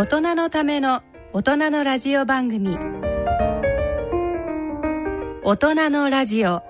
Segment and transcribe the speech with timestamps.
[0.00, 1.02] 大人のための
[1.34, 2.78] 大人のラジオ番組。
[5.42, 6.62] 大人のラジオ。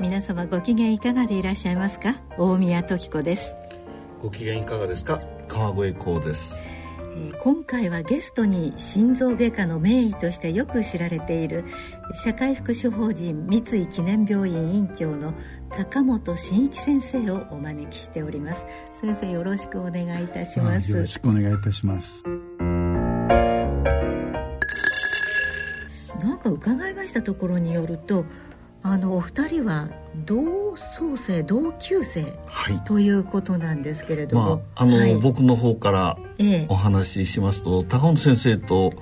[0.00, 2.14] 皆様ご機嫌いかがでいらっしゃいますか？
[2.38, 3.54] 大宮時子です、
[4.22, 5.20] ご機嫌いかがですか？
[5.56, 6.54] 川越光です。
[7.00, 11.64] えー今回はゲストに心臓外科の名医としてよく知られている
[12.12, 15.32] 社会福祉法人三井記念病院院長の
[15.70, 18.66] 高本真一先生をお招きしております。
[18.92, 20.92] 先生よろしくお願いいたします。
[20.92, 22.22] あよろしくお願いいたします。
[26.22, 28.26] なんか伺いましたところによると
[28.88, 29.88] あのお二人は
[30.24, 32.78] 同窓生同級生はい。
[32.84, 35.16] ということなんですけれども、まああの、はい。
[35.16, 36.66] 僕の方からええ。
[36.68, 38.92] お話ししますと高本先生と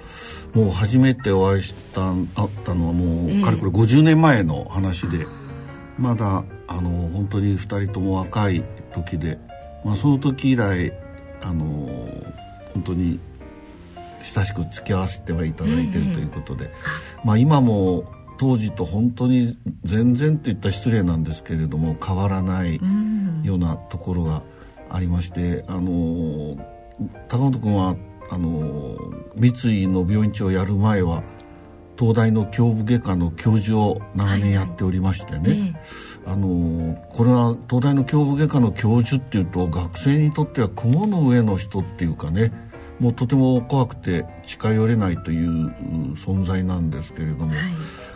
[0.54, 3.40] もう初めてお会いしたあったのはもええ。
[3.42, 5.26] うかれこれ50年前の話で、
[5.98, 9.38] まだあの本当に2人とも若い時で、
[9.84, 10.94] まあ、その時以来
[11.42, 11.64] あの
[12.72, 13.20] 本当に
[14.34, 16.70] 親しく付き合わせてはいただいているということで、
[17.22, 24.42] まあ、今も当時と本当に全然といったら失礼なんですけれども変わらないうんようなところが
[24.90, 26.56] ありまして、あの
[27.28, 27.96] 高本君は
[28.30, 28.96] あの
[29.36, 31.22] 三井の病院長をやる前は
[31.98, 35.80] 東大の胸部外科の教授を長年やっておりましてね、
[36.26, 42.52] あのこれは東大の胸部外科の教授っていうと学生にとっては雲の上の人っていうかね
[42.98, 45.70] もうとても怖くて近寄れないというう
[46.14, 47.58] 存在なんですけれども、はい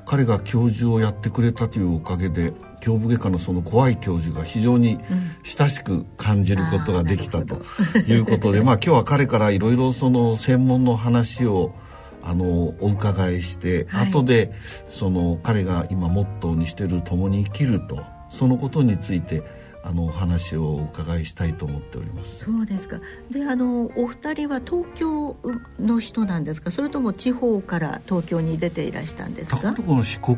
[0.08, 4.98] 彼が教授をやってくれたというおかげで胸部外科のその怖い教授が非常に
[5.44, 7.60] 親しく感じることができたと
[8.08, 11.74] いうことで、まあ今日は彼からいろいろその専門の話を
[12.22, 14.10] あのお伺いして、はい。
[14.10, 14.52] 後で
[14.90, 19.42] その彼が今モットーにしている「共に生きる」とそのことについて
[19.88, 22.44] あのお話をお伺いしたいと思っております。
[22.44, 23.00] そうですか。
[23.30, 25.34] であのお二人は東京
[25.80, 26.70] の人なんですか？
[26.70, 29.56] それとも地方から東京に出ていらしたんですか？
[29.74, 30.36] 高本の四国。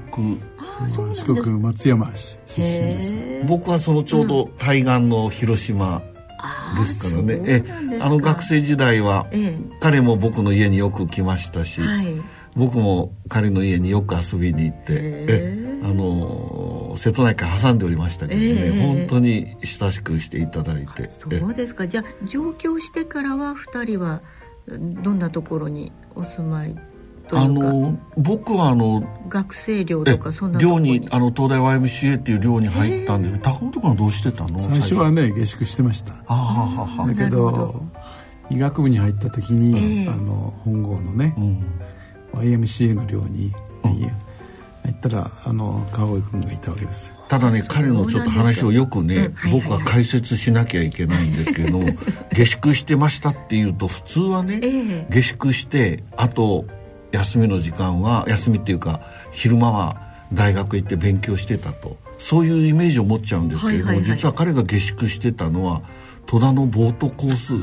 [0.59, 3.15] ああそうなんです四国松山市出身です。
[3.49, 6.03] 僕はそのちょうど対岸の広島
[6.39, 7.45] あですからね、そうん
[7.89, 8.07] ですか。
[8.07, 12.23] あの学生時代はえ彼も僕の家によく来ましたし、えはい。
[12.57, 16.60] 僕も彼の家によく遊びに行って、へえあの
[16.97, 18.83] 瀬戸内海挟んでおりましたけどね、ええ。
[18.83, 21.11] 本当に親しくしていただいて。
[21.11, 21.87] そうですか。
[21.89, 24.23] じゃあ上京してからは二人は
[24.69, 26.77] どんなところにお住まい
[27.29, 27.41] というか？
[27.43, 31.01] あの僕はあの学生寮えとかそんな寮ろに？
[31.01, 36.15] にあの東大 YMCA っていう寮に入ったんですけど高本君はどうしてたの最初はね下宿してました。
[36.27, 37.07] あははは。
[37.09, 37.85] だけどど。
[38.53, 40.09] 医学部に入った時に、ええ。
[40.09, 41.65] あの本郷のねう、ん。
[42.33, 43.53] YMCA の寮に、
[44.91, 47.13] 入ったらあの川越君がいたわけです。
[47.29, 49.61] ただね彼のちょっと話をよくね、うんはいはいはい。
[49.61, 51.91] 僕は解説しなきゃいけないんですけれども
[52.35, 55.07] 下宿してましたっていうと普通はね、ええ。
[55.11, 56.67] 下宿してあと
[57.13, 59.01] 休みの時間は休みっていうか
[59.33, 59.97] 昼間は
[60.33, 61.97] 大学行って勉強してたと。
[62.19, 64.17] そういうイメージを持っちゃうんですけれども、はいはいはい。
[64.17, 65.81] 実は彼が下宿してたのは
[66.27, 67.55] 戸田のボートコース。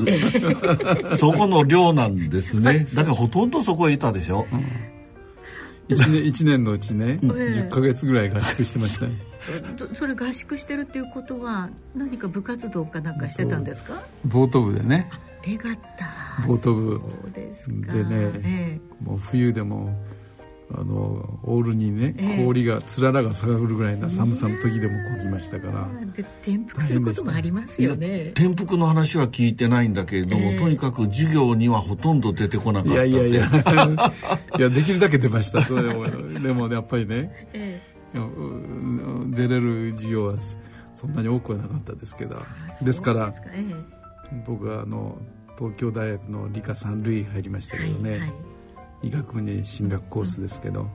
[1.16, 2.86] そこの寮なんですね。
[2.92, 4.46] だからほとんどそこへいたでしょ、
[5.88, 9.06] 一年 一年のうちね、10ヶ月ぐらい合宿してました。
[9.06, 9.12] ね。
[9.78, 14.02] どそれ合宿してるっていうことは何か部活動かなんかしてたんですか？
[14.24, 15.08] ボート部でね、
[15.46, 17.00] レガッタボート部。
[17.08, 17.92] そうですか。
[17.92, 18.10] でね
[18.44, 18.80] え。
[19.02, 19.94] もう冬でも
[20.70, 22.44] あのオールにね、ええ。
[22.44, 28.32] 氷がつららが下がるぐらいな寒さの時でもこぎましたから、えで転覆することもありますよね。
[28.34, 30.58] 転覆の話は聞いてないんだけれども、ええ。
[30.58, 33.48] とにかく授業にはほとんど出てこなかったいやいやいや。
[34.58, 35.64] いやできるだけ出ました。
[35.64, 36.06] それでも
[36.38, 37.48] でもやっぱりね。
[37.54, 37.80] え
[38.14, 40.34] いやう出れる授業は
[40.92, 42.42] そんなに多くはなかったですけど。
[42.82, 43.14] えですか。
[43.14, 43.32] ら
[44.46, 45.18] 僕はあの
[45.58, 48.47] 東京大学の理科三類入りましたえけどね、はいはい
[49.02, 50.88] 医学部に進学コースですけど、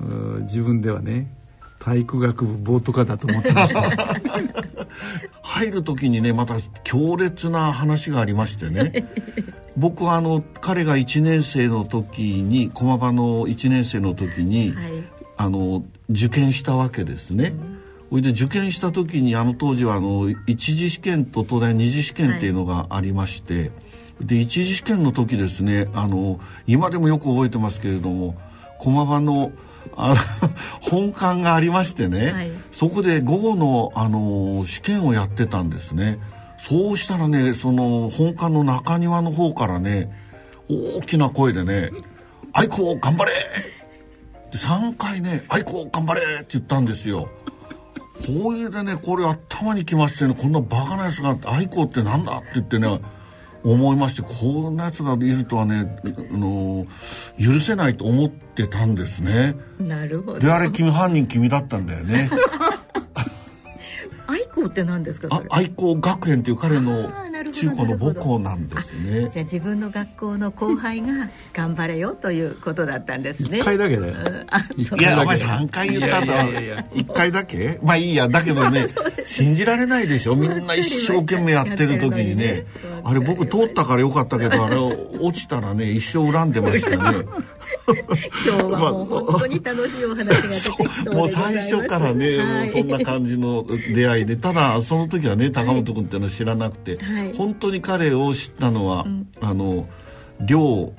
[0.00, 1.32] う自分ではね
[1.78, 3.82] 体育学部ボート科だと思ってました。
[5.42, 9.08] 入る時にねまた強烈な話がありましてね。
[9.76, 15.18] 僕はあの彼が1年生の時に駒場の1年生の時に、はい。
[15.40, 17.54] あの受験したわけですね。
[18.10, 23.70] それで受験した時にあの当時はあの一次試験と東大二次試験っていうのがありまして、
[24.20, 28.36] で一次試験の時ですねあの今でもよく覚えてますけれども
[28.78, 29.52] 駒場の
[29.96, 30.16] あの
[30.80, 36.18] 本館がありましてね、はいそこで午後のあの試験をやってたんですね。
[36.58, 40.12] そうしたらねその本館の中庭の方からね
[40.68, 41.90] 大きな声でね
[42.52, 43.32] 「愛子頑張れ!」
[44.52, 47.28] で3回ね「愛子頑張れ!」って言ったんですよ。
[48.26, 53.00] ほいでねこれ頭にきましてねこんなバカなやつが「愛子ってなんだ?」って言ってね
[53.64, 56.00] 思いましてこんなやつがいるとはね
[56.32, 56.86] あの
[57.40, 59.54] 許せないと思ってたんですね。
[59.80, 60.38] なるほど。
[60.38, 62.30] であれ君犯人君だったんだよね。
[64.30, 67.10] 愛子って何ですかあ愛好学園っていう彼の
[67.50, 69.30] 中高の母校なんですね。
[69.32, 73.58] じゃあ自分の学校の後輩が 頑張れよということだったんですね。
[73.60, 75.00] 一回だけだようん。
[75.00, 77.78] いやお前一回だけ3回言ったといやいやいや1回だけ？
[77.82, 78.28] まあいいや。
[78.28, 78.86] だけどね
[79.24, 80.36] 信じられないでしょ。
[80.36, 82.66] みんな一生懸命やってる時にね
[83.04, 86.96] あれ僕通ったからよかったけどあれ落ちたらね 一生恨んでましたね。
[86.96, 91.10] 今日はもう 本当に楽しいお話が出てきそうでございます。
[91.10, 92.68] もう最初からね、はい。
[92.68, 93.64] そんな感じの
[93.94, 97.32] 出会いでただその時はね高本君っていうのは知らなくて、はい。
[97.36, 99.06] 本当に彼を知ったのは、
[99.40, 99.86] あの
[100.40, 100.92] 両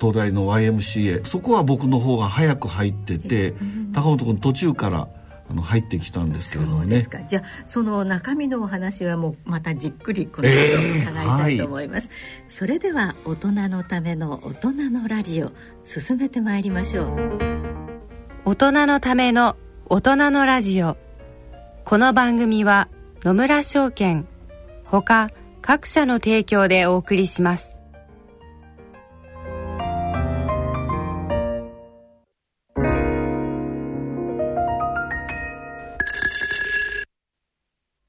[0.00, 3.54] 東大の YMCA そこは僕の方が早く入ってて、
[3.92, 5.08] 高本君途中から
[5.50, 7.18] あの入ってきたんですけれどもねそうですか。
[7.26, 12.10] じゃあその中身のお話はもうまたじっくりこの後ええ伺いたいと思います。
[12.48, 15.52] それでは大人のための大人のラジオ
[15.84, 17.08] 進めてまいりましょう。
[18.44, 19.56] 大人のための
[19.90, 20.98] 大人のラジオ
[21.86, 22.90] この番組は
[23.22, 24.28] 野村証券
[24.84, 25.30] ほか
[25.62, 27.77] 各社の提供でお送りします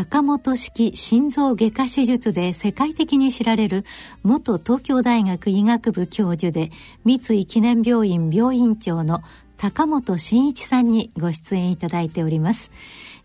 [0.00, 3.84] 高本式心臓外科手術で世界的に知られる
[4.22, 6.70] 元東京大学医学部教授で
[7.04, 9.22] 三井記念病院病院長の
[9.58, 12.70] 高本真一さんにご出演いただいております。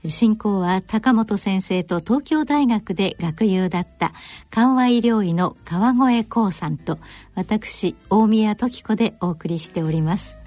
[0.05, 4.11] 進行は高本先生と東京大学で学友だった
[4.49, 6.99] 緩和医療医の川越光さんと
[7.35, 10.44] 私大宮時子でお送りしております。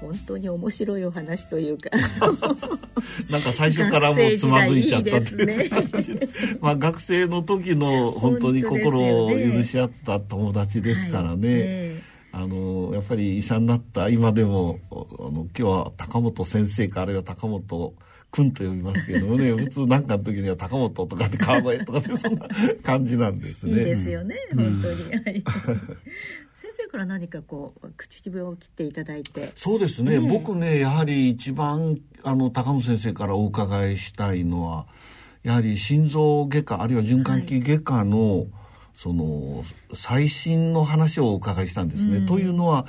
[0.00, 1.90] 本当に面白いお話というか。
[3.30, 5.70] なんか最初からもうつまずいちゃったっていう。
[5.70, 6.28] 学生時代いいで
[6.60, 11.60] まあ学生の時の本当に心を許し合った友達ですからね、はい。
[11.60, 12.02] え
[12.32, 17.94] あのやっぱり医者になった今でもあの今日は高本先生かあるいは高本
[18.30, 19.52] 君と呼びますけどもね。
[19.56, 22.46] 普通なんかの時には高本とかって川越とかってそんな
[22.82, 23.72] 感じなんですね。
[23.72, 25.44] いいですよね、本当に、はい
[26.86, 29.52] 先生から何かこう口笛を切っていただいて。
[29.54, 34.86] そうですね、僕ねやはり一番あの高野先生からお伺いしたいのは
[35.42, 38.46] やはり心臓外科あるいは循環器外科の、
[38.94, 39.62] その
[39.94, 42.26] 最新の話をお伺いしたんですね。
[42.26, 42.86] というのは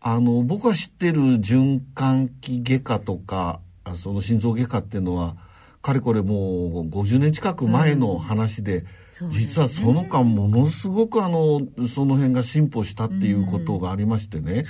[0.00, 5.36] あの僕が知ってる循環器外科とかあその心臓外科っていうのは
[5.82, 14.64] かれこれもう50年近く前の話で、そうですね実はその間ものすごくあのその辺が進歩したっていうことがありましてね、はい。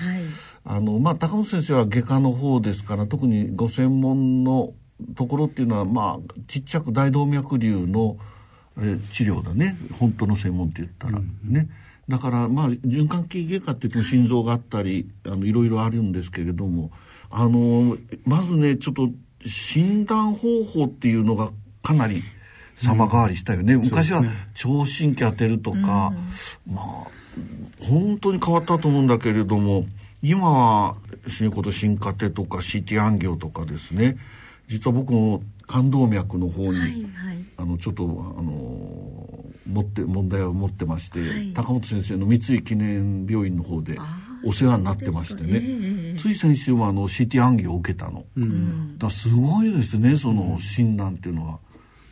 [0.65, 4.75] あのまあ、高本先生は外科の方ですから特にご専門の
[5.17, 8.17] ところっていうのは、まあ、ちっちゃく大動脈瘤の
[9.13, 9.77] 治療だね。
[9.99, 11.69] 本当の専門って言ったら、ね。
[12.09, 16.91] だからまあ循環器外科って言っても心臓があったりあのいろいろあるんですけれども
[17.31, 17.97] あの
[18.27, 19.09] まずねちょっと
[19.47, 21.51] 診断方法っていうのが
[21.83, 22.23] かなり
[22.77, 24.49] 様変わりしたよね、昔はそうですね。
[24.55, 26.13] 聴診器当てるとか、
[26.67, 27.07] まあ
[27.81, 29.85] 本当に変わったと思うんだけれども
[30.23, 30.95] 今は
[31.29, 34.17] 死ぬこと進化手とか CT 暗行とかですね。
[34.69, 37.05] 実は僕も冠動脈の方に、はいはい。
[37.57, 38.07] あのちょっとあ
[38.43, 41.53] の持って問題を持ってまして、はい。
[41.53, 48.25] 高本先生の三井記念病院の方であお世話になってましてね、つい先週もあの CT 暗記を受けたの、
[48.99, 51.59] だすごいですねその診断っていうのは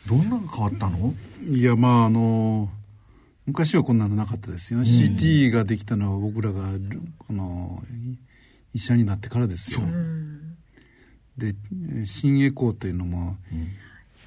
[0.06, 1.14] どんなの変わったの？
[1.46, 2.68] いやまああの
[3.46, 6.70] 昔はこんなのなかったですよ、うん、CT ができたのは僕らが
[7.18, 7.82] この
[8.74, 9.80] 医者になってからですよ、
[11.36, 11.54] で
[12.06, 13.36] 心エコーというのも、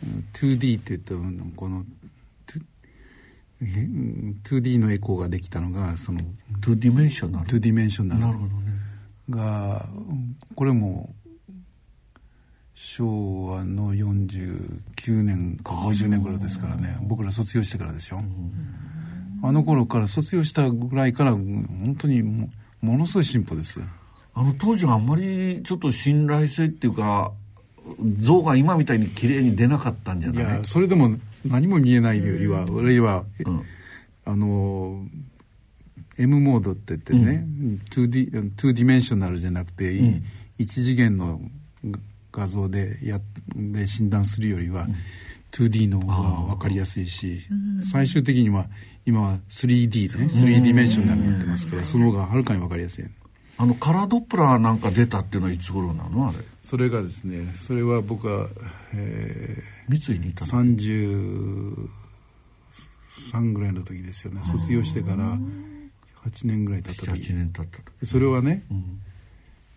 [0.03, 1.15] うん、2D って言った
[1.55, 1.84] この
[3.62, 6.20] 2D のエコーができたのがその
[6.62, 8.75] 2 dimensional 2 dimensional なるほどね。
[9.29, 9.88] が
[10.55, 11.15] これも
[12.77, 16.98] 昭和の49年か50年頃ですからね。
[17.03, 18.22] 僕ら卒業してからでしょ、
[19.41, 22.50] あの頃から卒業したぐらいから本当にも
[22.82, 23.79] のすごい進歩です。
[24.34, 27.32] あの当時はあんまりちょっと信頼性っていうか
[28.20, 30.44] 像が今みたいに綺麗に出なかったんじゃない？
[30.44, 33.62] いやそれでも何も見えないよりは、俺は、うん、
[34.25, 35.05] あの
[36.17, 40.24] M モードって言ってね、うん、2D 2ディメンショナルじゃなくて、うん、
[40.60, 41.39] 1次元の
[42.36, 43.22] 画像でや
[43.56, 44.96] で診断するよりは、うん、
[45.51, 47.39] 2D の方が分かりやすいし、
[47.82, 48.68] 最終的には
[49.06, 53.06] 今は 3D でね3ディメンショナルになってますから、その方がはるかに分かりやすい。
[53.58, 56.27] あのカラードップラーなんか出たっていうのはいつ頃なの？
[56.27, 56.38] あれ。
[56.62, 58.50] それがですねそれは僕は、
[58.94, 61.89] えー、三井にいた33
[63.54, 64.42] ぐらいの時ですよね。
[64.44, 65.38] 卒業してから
[66.25, 67.32] 8年ぐらい経った時。
[67.32, 67.86] 8年経った時。
[68.04, 69.00] それはね、うん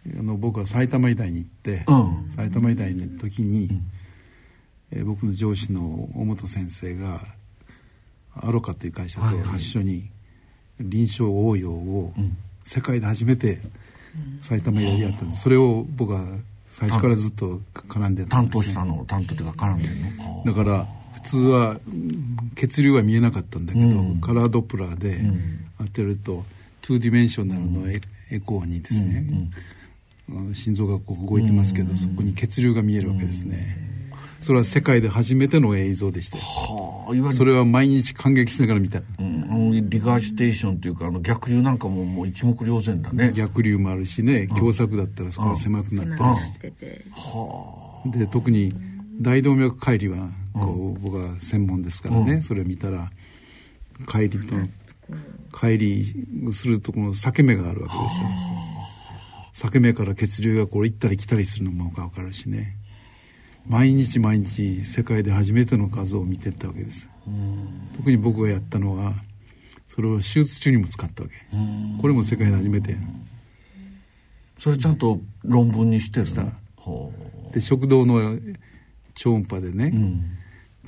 [0.06, 3.90] あの僕は埼玉医大に行って、うん、埼玉医大の時に、うん、
[4.92, 7.20] えー、僕の上司の尾本先生が
[8.34, 9.26] アロカという会社と
[9.56, 10.08] 一緒に
[10.80, 12.12] 臨床応用を
[12.64, 13.58] 世界で初めて
[14.40, 15.42] 埼玉医大でやったんです。
[15.42, 16.22] それを僕は
[16.70, 20.42] 最初からずっと絡んでたんです、ね、担当したの担当というか絡んでるの？
[20.46, 21.80] だから普通は
[22.54, 25.20] 血流は見えなかったんだけど、うん、カラードップラーで
[25.78, 26.44] 当てると、
[26.82, 28.00] 2ディメンショナルのエ
[28.40, 29.50] コーにですね、うん
[30.54, 33.88] 心臓がこう動いてますけどそこに血流が見えるわけですね。
[34.40, 43.32] それは世界で初めての映像でして、はあ、それは毎日感激しながら見た、うん、あのリガーシテーションというかあの逆流なんかももう一目瞭然だね。
[43.34, 46.12] 逆流もあるしね狭窄だったらそこが狭くなって。
[46.12, 46.22] るし、
[47.12, 48.72] はあ、で特に
[49.20, 53.10] 大動脈解離はこう、僕は専門ですからね、それを見たら
[54.08, 54.54] 帰りと
[55.56, 58.28] 帰りするとこの裂け目があるわけですよ、
[59.60, 62.76] 裂け目から血流がこう行ったり来たりするのも分かるしね。
[63.66, 67.08] 毎日毎日世界で初めての画像を見てったわけです。
[67.96, 69.14] 特に僕がやったのは
[69.88, 71.34] それを手術中にも使ったわけ。
[72.00, 72.96] これも世界で初めて
[74.58, 76.44] それちゃんと論文にしてるした。
[77.52, 78.38] で食道の
[79.14, 80.38] 超音波でね、うん、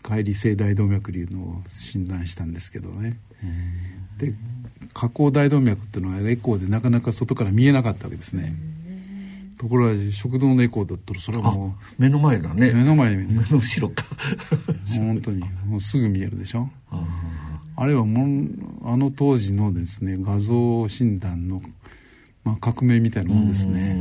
[0.02, 3.18] 乖離性大動脈瘤の診断したんですけどね。
[4.16, 4.34] で
[4.92, 8.54] 下行大動脈っていうのはエコーでなかなか外から見えなかったわけですね。
[9.59, 12.73] ところが食道のエコーだったらそれはもう目の前だね。
[12.73, 14.04] 目の前目の後ろか。
[14.97, 15.44] 本当に。
[15.66, 16.70] もうすぐ見えるでしょ？
[17.76, 21.62] あれはもうあの当時のですね画像診断の、
[22.44, 23.97] まあ、革命みたいなもんですね。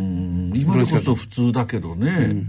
[0.56, 2.48] 今でこそ普通だけどね、うん、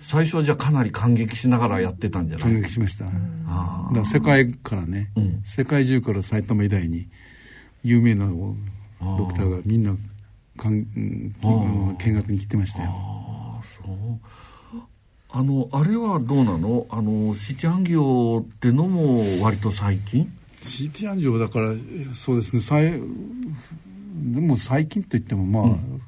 [0.00, 3.04] 最初はじゃあかなり感激しながらやってたんじゃない感激しました。
[3.04, 7.08] だから世界からね、うん、世界中から埼玉医大に
[7.82, 9.96] 有名なドクターがみんな
[10.56, 11.34] かん見
[12.14, 12.90] 学に来てましたよ。
[12.92, 13.86] あそう。
[15.32, 16.86] あのあれはどうなの？
[16.90, 21.72] あの CT アンギオってのも割と最近？CT アンギオだから
[22.14, 22.60] そうですね。
[22.60, 23.00] さいで
[24.40, 26.02] も最近といってもまあ、うん。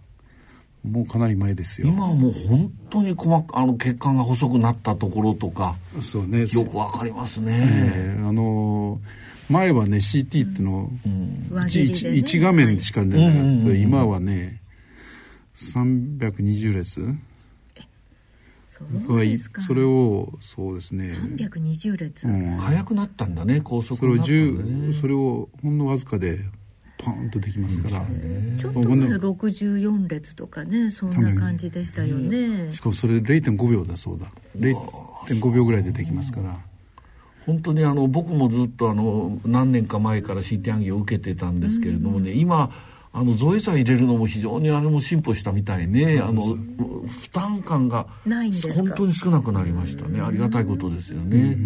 [0.83, 1.87] もうかなり前ですよ。
[1.87, 6.41] 今はもう本当に細あの血管が細くなったところとかそうね。
[6.53, 9.22] よくわかりますね、えー、あのー
[9.53, 14.63] 前はね CT っていうの、うん、1, ね、1画面しか出なかった、うんうん、今はね
[15.55, 17.15] 320列。
[19.55, 21.13] そそれをそうですね。
[21.37, 26.41] 320列、うん、早くなったんだね高速それを10それをほんのわずかで
[26.99, 32.73] パンとできますから、ね、ちょっとね64列とかねそんな感じでしたよね。
[32.73, 34.33] しかもそれ0.5秒だそうだ。
[34.59, 36.59] 0.5秒ぐらいでできますから
[37.47, 42.71] 本当にあの僕もずっとあの何年か前から CT 暗記を受けてたんですけれどもね、今
[43.13, 46.21] あの造影剤入れるのも非常にあれも進歩したみたいね。
[46.21, 48.07] あの負担感が
[48.75, 50.21] 本当に少なくなりましたね。
[50.21, 51.59] ありがたいことですよね。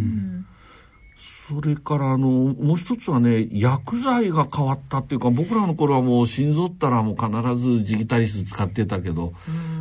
[1.48, 9.32] それからあのもう一つはね薬剤が変わったっていうか僕らの頃はもう心臓ったらもう必ずジギタリス使ってたけど、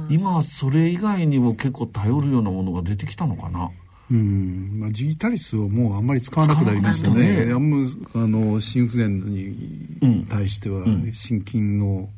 [0.07, 3.71] 今はそれ以外にも結構頼るようなものが出てきたのかな？
[4.11, 4.79] うん。
[4.79, 7.45] まあ、ジギタリスをもうあんまり使わなくなりましたね。
[7.45, 12.09] ねあんまあの心不全に対しては心筋の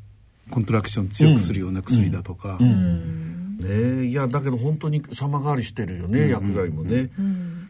[0.49, 7.09] コントラクション強くするような薬だとか、ねいやだけど本当に様変わりしてるよね、薬剤もね、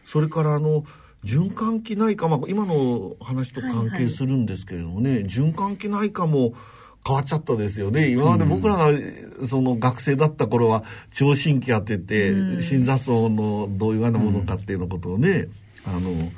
[0.04, 0.84] それからあの
[1.24, 6.52] 循環器内科、まあ、今の話と関係するんですけれどもね、はいはい、循環器内科も
[7.06, 8.10] 変わっちゃったですよね。
[8.10, 8.90] 今まで僕らが
[9.46, 15.48] その学生だった頃は聴診器当てて、心雑音のどういうようなものかっていうのことをね、
[15.84, 16.30] あの、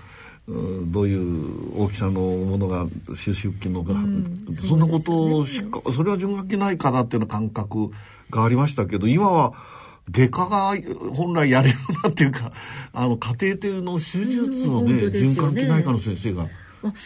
[0.86, 7.90] どういう大きさのものが収集器のが、うん、そんなことをしか、それは循環器内科だっていうような感覚
[8.30, 9.52] がありましたけど、今は
[10.10, 10.74] 外科が
[11.12, 12.52] 本来やるようなっていうか、
[12.92, 16.48] あの、カテーテルの手術をね、ね循環器内科の先生が。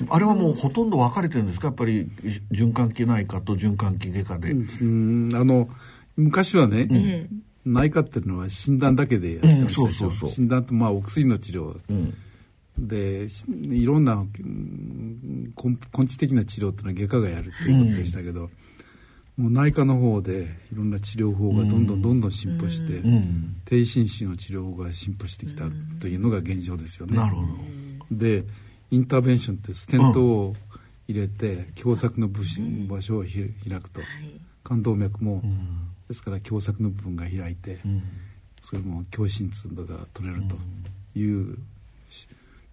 [0.08, 1.68] あれはもうほとんど分かれてるんですか？
[1.68, 2.06] やっぱり
[2.52, 4.52] 循環器内科と循環器外科で。
[4.52, 5.68] うんあの
[6.16, 6.82] 昔はね、
[7.64, 12.14] うん、内科っていうのは診断だけでやってました診断とまあお薬の治療、うん、
[12.78, 14.24] でいろんな
[15.98, 18.48] 根治的な治療っていうのは外科がやるっていうことでしたけど、
[19.36, 23.02] もう内科の方でいろんな治療法がどんどんどんどん進歩して、
[23.64, 25.64] 低侵襲の治療法が進歩してきた
[25.98, 27.16] というのが現状ですよね。
[27.16, 27.48] なるほど。
[28.12, 28.44] で
[28.90, 30.56] インターベンションってステントを
[31.08, 33.30] 入れて狭窄の場所を開
[33.80, 34.00] くと、
[34.62, 35.42] 冠動脈も、
[36.08, 37.80] ですから狭窄の部分が開いて、
[38.60, 41.58] それも狭心痛が取れるという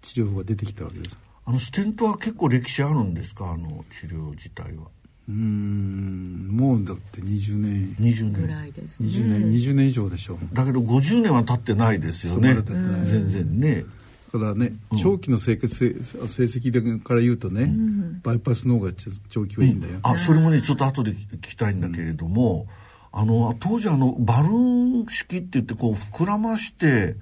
[0.01, 1.17] 治療法が出てきたわけです。
[1.45, 3.51] あのステントは結構歴史あるんですか？
[3.51, 4.83] あの治療自体は。
[5.29, 7.95] うんもうだって20年。
[7.99, 8.33] 20年。
[8.33, 9.07] ぐらいですね。
[9.07, 10.37] 20年20年以上でしょう。
[10.53, 12.53] だけど50年は経ってないですよね。
[12.55, 13.85] 全然ね
[14.33, 18.91] だからね、長期の成績成績から言うとね、うん、バイパスの方が
[19.29, 22.65] 長期はいいんだよ、うん、あそれもねちょっと後で聞きたいんだけれども、
[23.13, 27.15] うん、あの当時あのバルーン式って言ってこう膨らまして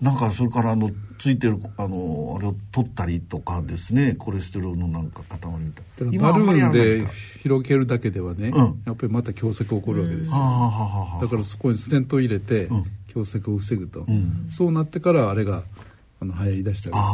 [0.00, 6.32] なんかそれからあのついてるあのあれを取ったりとかですねコレステロールのなんか塊みたいな。
[6.32, 7.06] バルーンで
[7.42, 10.38] 広げるだけではね、うん、やっぱりまた狭窄起こるわけですよ、
[11.20, 12.68] だからそこにステントを入れて、
[13.12, 14.06] 狭窄を防ぐと、
[14.48, 15.64] そうなってからあれが
[16.20, 17.06] あの流行りだしたわ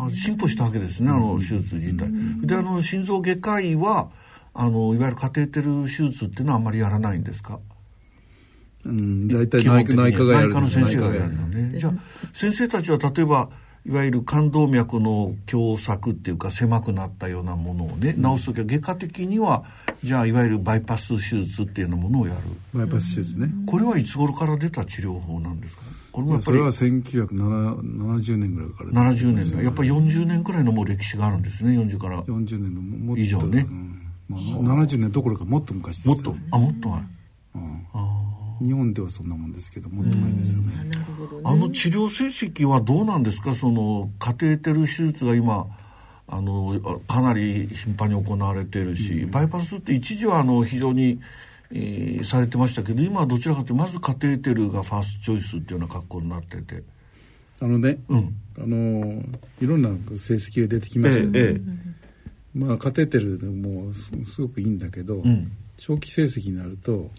[0.00, 0.22] けですね。
[0.22, 2.06] 進歩したわけですね、あの手術自体。
[2.06, 4.10] うん、で、あの心臓外科医は、
[4.52, 7.60] あのいわゆるカテーテル手術っていうのはあんまりやらないんですか？
[8.84, 10.48] うん、大体内科内科がやる。
[10.48, 11.78] 内科の先生がやるのね。
[11.78, 11.92] じゃあ
[12.32, 13.50] 先生たちは例えば
[13.86, 19.64] いわゆる冠動脈の狭窄っていうか狭くなったようなものをね、治す時は外科的には
[20.02, 22.40] じゃあいわゆるバイパス手術っていうようなものをやる
[22.74, 25.82] バイパス手術ねこれはいつ頃から出た治療法なんですか？
[26.12, 29.64] これもそれは1970年ぐらいから、ね、70年代。
[29.64, 32.22] やっぱり40年くらいのもう歴史があるんですね40から。
[32.22, 34.02] 40年のもっと以上ね、うん。
[34.28, 36.56] まあ、70年どころかもっと昔です、ね、もっと？
[36.56, 37.02] あもっと前、
[37.54, 40.72] うん、日本ではそんなもんですけどもっと前ですよね。
[41.44, 43.54] あの治療成績はどうなんですか？
[43.54, 45.66] そのカテーテル手術が今
[46.28, 51.20] あのかなり頻繁に行われているし、うん、バイパスって一時はあの非常に、
[51.72, 56.82] えー、されてましたけど今はどちらかというとまずカテーテルがファーストチョイスっていうような格好になってて。
[57.62, 59.22] あのね、うん、あの
[59.60, 61.90] いろんな成績が出てきましたね、ええ
[62.54, 67.10] まあカテーテルでもすごくいいんだけど、うん、長期成績になると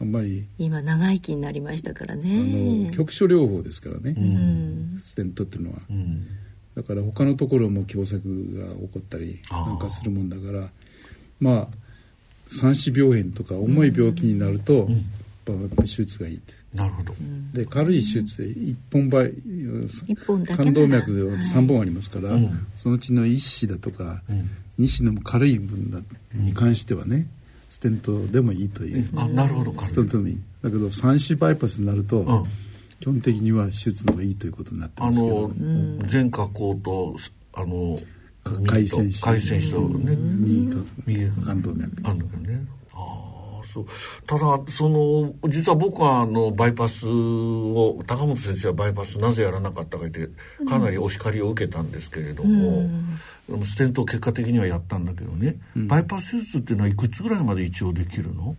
[0.00, 2.88] あんまり今長生きになりましたからね。
[2.88, 5.78] あの局所療法ですからね、うん、ステントっていうのは。
[5.88, 6.26] うん。
[6.74, 10.70] だから他のところも狭窄が起こったりなんかするもんだから
[11.38, 11.68] まあ
[12.48, 14.86] 三子病変とか重い病気になると、
[15.46, 16.54] うん、手術がいいって。
[16.74, 17.14] なるほど。
[17.52, 19.32] で軽い手術で一本倍
[20.46, 24.50] 冠動脈で3本ありますから、はい、そのうちの1子だとか、うん、
[24.84, 26.00] 2子の軽い分だ
[26.34, 27.28] に関してはね、
[27.68, 29.84] ステントでもいいという、あなるほど。
[29.84, 30.38] ステントでもいい。
[30.62, 32.44] だけど三子バイパスになると、うん。
[33.00, 35.44] 基本的には手術の方がいいということになってますけど。
[35.46, 37.16] あの前科口と
[37.52, 38.00] あの
[38.66, 40.16] 回線子回線子とね。
[40.16, 40.76] 右
[41.06, 42.66] 右冠動脈冠動脈ね。
[42.92, 43.86] ああそう。
[44.26, 50.34] ただその実は僕はあのバイパスを高本先生はバイパスなぜやらなかったか言って
[50.66, 52.88] かなりお叱りを受けたんですけれども、
[53.48, 58.56] うん、ステントを結果的にはやったんだけどね、うん、バイパス手術っていうのはいくつぐらいまで一応できるの？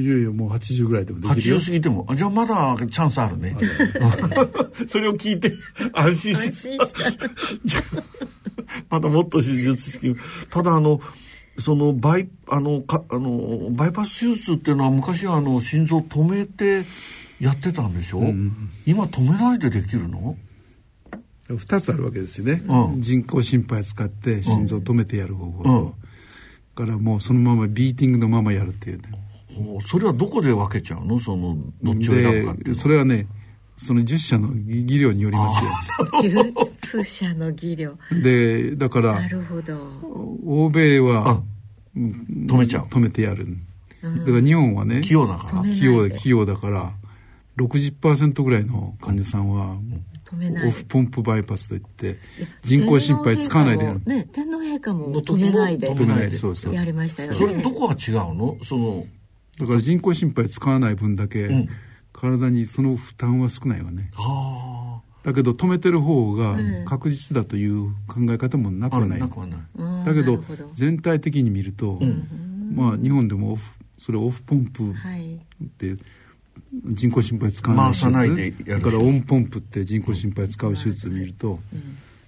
[0.00, 1.56] いやいやもう80ぐらいでもできるよ。
[1.56, 3.56] 80過ぎてもあじゃあまだチャンスあるね。
[4.88, 5.52] それを聞いて
[5.92, 7.82] 安心し安心した。
[8.88, 10.16] まだもっと手術式。
[10.50, 11.00] ただあの
[11.58, 16.86] そのバイあのかあのバイパス手術っていうのは昔はあの心臓止めて
[17.40, 20.36] やってたんでしょ、うん、今止めないでできるの
[21.48, 29.08] ？2つあるわけですよね、うん、人工心肺使って心臓止めてやる方法と、うん、からもうそのままビーティングのままやるっていうね
[29.82, 31.18] それはどこで分けちゃうの？
[31.18, 33.26] そのどっちを選ぶかっていうそれはね
[33.76, 35.70] その10社の技量によりますよ。
[36.92, 37.98] 10社の技量。
[38.10, 39.76] でだからなるほど。
[40.46, 41.42] 欧米は
[41.96, 42.84] 止めちゃう。
[42.86, 43.46] 止めてやる、
[44.02, 45.62] だから日本はね器用だから。
[45.62, 46.92] 器用器用だから
[47.56, 49.76] 60%ぐらいの患者さんは
[50.66, 52.18] オフポンプバイパスといって
[52.62, 53.84] 人工心肺使わないで。
[53.84, 55.90] やる、ね、天皇陛下も止めないで。
[55.90, 56.34] 止めないで。
[56.36, 56.74] そうそう。
[56.74, 57.36] やりましたよね。
[57.36, 58.56] それどこが違うの？
[58.62, 59.04] その
[59.58, 61.68] だから人工心肺使わない分だけ、うん、
[62.12, 64.10] 体にその負担は少ないわね。
[65.22, 69.20] だけど止めてる方が確実だという考え方もなくはない,、
[70.04, 70.42] だけど
[70.74, 74.94] 全体的に見ると、うん、まあ日本でもオフそれオフポンプっ
[75.78, 75.98] て、はい。
[76.84, 78.64] 人工心肺使わない手術。
[78.64, 81.60] だからオンポンプって人工心肺使う手術を見ると、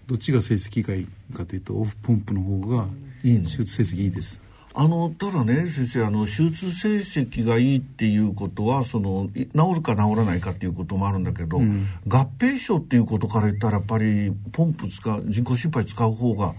[0.07, 2.87] どっちが成績がいいかというとオフポンプの方が
[3.23, 4.44] 手術成績いいです。
[4.77, 16.55] あのただね先生あの手術成績がいいっていうことはその治るか治らないかっていうこともあるんだけど、うん、合併症っていうことから言ったらやっぱりポンプ使う人工心肺使う方が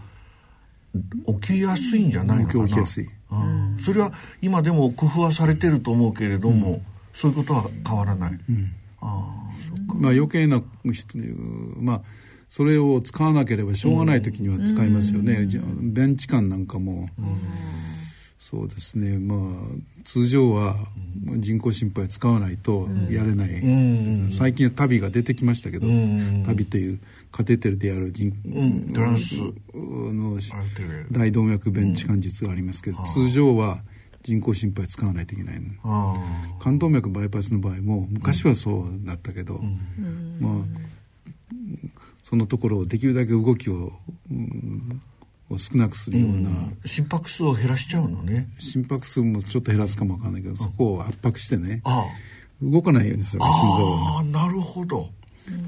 [1.41, 6.85] 起きやすいんじゃないのかな、起きやすい、うん、それは今でも工夫はされてると思うけれども、うん。
[7.15, 9.33] そういうことは変わらない、うん、あ
[9.87, 11.17] まあ余計な人
[11.77, 12.01] まあ
[12.49, 17.39] それを使わなければしょうがない時には使いますよね、うん、ベンチ感なんかも、うん、
[18.47, 19.17] そうですね。
[19.17, 19.39] まあ
[20.03, 20.75] 通常は
[21.37, 25.87] 人工心肺使わないとやれない、うん、最近は旅が出てきましたけど、
[26.45, 26.99] 旅という
[27.31, 28.31] カテーテルである人、
[28.93, 29.35] トランス。
[29.73, 30.37] の
[31.09, 33.81] 大動脈ベンチ感術がありますけど、通常は
[34.21, 35.61] 人工心肺使わないといけない
[36.59, 40.53] 冠動脈バイパスの場合も昔はそうだったけど、うん、まあ
[42.21, 43.91] そのところをできるだけ動きを、
[44.31, 45.01] うん、
[45.49, 48.49] を少なくするような、うん、心拍数を減らしちゃうのね。
[48.59, 51.81] 心拍数もちょっと減らすかもわかんないけど、そこを圧迫してね。
[52.61, 55.09] 動かないようにする心臓ああなるほど。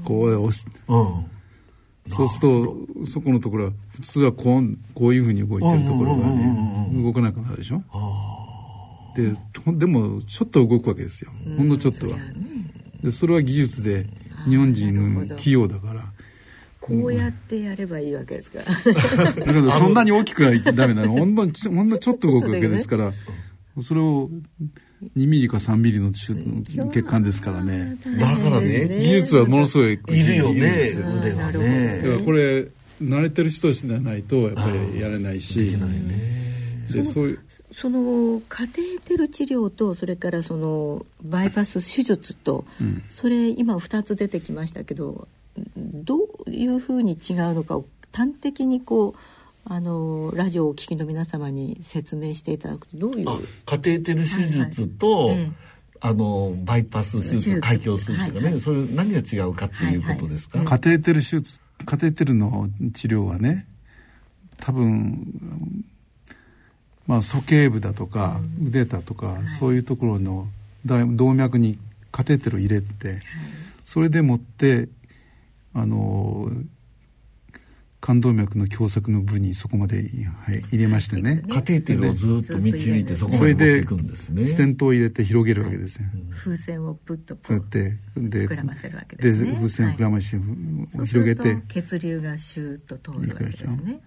[0.04, 1.26] こう押し、うん。
[2.06, 2.48] そうする
[2.96, 7.82] とそこのところは普通はこうこういうふうに動いてるところがね動かなくなるでしょ？
[9.14, 9.34] で
[9.76, 11.30] でもちょっと動くわけですよ。
[11.56, 12.16] ほんのちょっとは、
[13.02, 14.06] でそれは技術で
[14.48, 16.04] 日本人器用だから
[16.80, 18.64] こうやってやればいいわけですから。
[19.32, 21.12] だけどそんなに大きくはダメなの。
[21.12, 23.12] ほんのほんのちょっと動くわけですから、
[23.80, 24.30] それを
[25.16, 26.12] 2ミリか3ミリの
[26.90, 27.96] 血管ですからね。
[28.18, 30.88] だからね技術はものすごいいるよね。
[31.20, 32.00] 腕がね。
[32.02, 32.68] だからこれ
[33.02, 34.64] 慣れてる人じゃないとやっぱ
[34.94, 35.76] りやれないし。
[36.92, 37.40] でそういう。
[37.72, 45.28] そのカテーテル治療とそれからそのバイパス手術と、うん、それ今2つ出てきましたけど
[45.76, 49.18] どういうふうに違うのかを端的にこう
[49.64, 53.26] あのラジオをお聞きの皆様に説明していただくとどういう
[53.66, 55.36] カテーテル手術と、はい。
[55.36, 55.52] はい、
[56.00, 58.52] あのバイパス手術開胸するっていうかね、はい。
[58.52, 60.66] はい、それ何が違うかっていうことですか、はい。
[60.66, 63.66] はい、カテーテル手術カテーテルの治療はね
[64.58, 65.84] 多分
[67.08, 70.46] まあ、鼠径部だとか腕だとか、そういうところの
[70.84, 71.78] 動脈に
[72.12, 73.20] カテーテルを入れて、
[73.82, 74.88] それでもって
[75.80, 76.50] あの
[78.00, 81.42] 冠動脈の狭窄の部にそこまで、はい、入れましてね。
[81.52, 84.44] カテーテルをずっと導いてそこまで持っていくんですね。
[84.44, 89.50] ステントを入れて広げるわけですよ、風船をプッとこうで膨らませるわけですね。
[89.50, 90.36] で風船を膨らまして、
[91.06, 91.58] 広げて。
[91.68, 94.00] 血流がシューッと通るわけですね。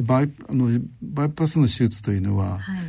[0.00, 2.80] バイあのバイパスの手術というのは、はい、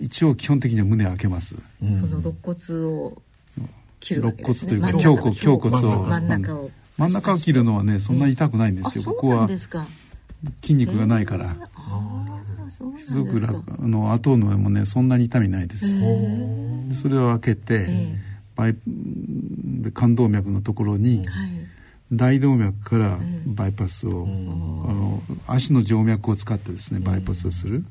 [0.00, 3.22] 一応基本的には胸を開けます、うん、その肋骨を
[4.02, 4.74] 切るわけですね。
[4.74, 6.06] 肋骨というか胸骨胸骨を。
[6.06, 6.70] 真ん中を。
[6.98, 7.38] 真ん中を。
[7.38, 9.48] 切るのはねそんなに痛くないんですよ、ここは
[10.60, 11.56] 筋肉がないから、
[12.98, 13.62] すごく楽。
[13.80, 15.94] あの後のもねそんなに痛みないです。
[16.92, 17.88] それを開けて、
[18.56, 18.76] バイ
[19.94, 21.50] 冠動脈のところに、はい。
[22.12, 27.86] 大動脈からバイパスを、あの足の静脈を使ってですねバイパスをする、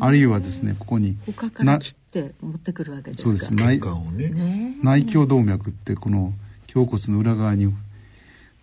[0.00, 3.54] あるいはですねここに他から切って持ってくるわけですそうです。
[3.54, 6.32] 内,、ね、内胸動脈ってこの
[6.74, 7.72] 胸骨の裏側に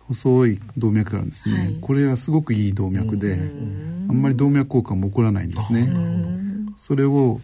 [0.08, 5.88] 細い動脈があるんですね、はい、これはすごくいい動脈であんまり動脈硬化も起こらないんですね。
[6.76, 7.40] それを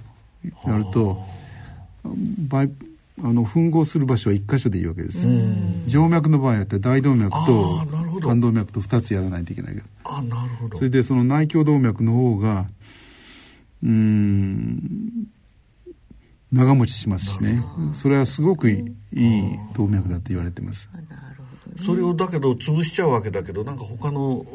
[0.66, 1.22] やると
[2.48, 2.70] バイ
[3.22, 5.26] あの吻合する場所は1箇所でいいわけです。
[5.87, 7.78] 静脈の場合は大動脈と
[8.20, 10.76] 冠動脈と2つやらないといけないあなるほど。
[10.76, 12.66] それでその内胸動脈の方が
[13.84, 15.28] うん。
[16.52, 17.62] 長持ちしますしね。
[17.92, 20.88] それはすごくいい動脈だと言われてます。
[21.84, 24.46] それをだけど潰しちゃうわけだけどなんか他の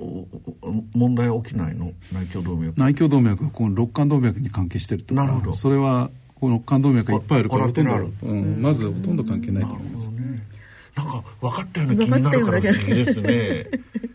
[0.94, 1.92] 問題起きないの？
[2.14, 2.80] 内胸動脈。
[2.80, 5.22] 内胸動脈はこの肋間動脈に関係してるとか。
[5.22, 5.54] なるほど。
[5.54, 10.16] それはこの冠動脈がいっぱいあるからほとんど、うん、まずほとんど関係ないと思います、ね、
[10.96, 13.28] なんか分かったような気になるから不思議ですね。
[13.28, 13.72] で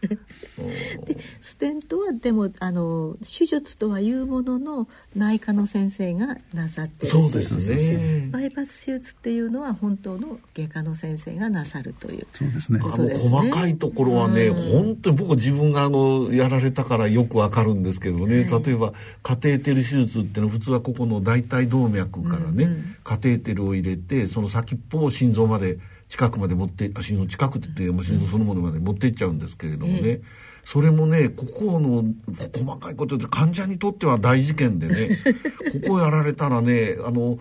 [0.56, 8.28] でステントはでもあの手術とはいうものの内科の先生がなさってるそうですね。
[8.30, 12.80] バイパス手術っていうのは本当の外科の先生がなさるというそうですね。
[12.82, 25.78] あの細かいところはね、うん、本当に僕自分があのやられたからよくわかるんですけどね、はい、例えばカテーテル手術っていうのは普通はここの大腿動脈からね、うんうん、カテーテルを入れてその先っぽを心臓まで
[26.14, 30.22] 近くまで持ってあ心臓近くって言って、心臓そのものまで持っていっちゃうんですけれどもね、えー、
[30.64, 32.04] それもねここの
[32.52, 35.18] 細かいことで患者にとっては大事件でね
[35.82, 37.40] ここやられたらねあの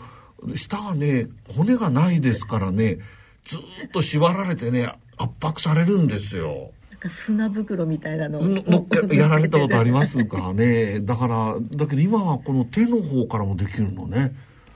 [0.55, 2.97] 下がね骨がないですからね
[3.45, 3.59] ずっ
[3.93, 6.71] と縛られてね圧迫されるんですよ。
[7.07, 10.99] 砂袋みたいなののやられたことありますかね。
[10.99, 14.33] だからだけど今はこの手の方からもできるのね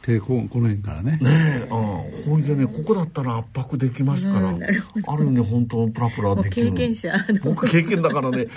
[0.07, 1.17] 抵抗この辺からね。
[1.21, 6.71] ねえ、うん、ほいでねここだったら圧迫できますから、うん、あるね本当プラプラできる。
[6.71, 7.13] 経験者。
[7.43, 8.47] 僕経験だからね、